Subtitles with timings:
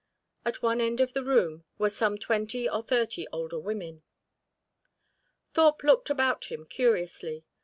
[0.43, 4.01] At one end of the room were some twenty or thirty older women.
[5.53, 7.45] Thorpe looked about him curiously.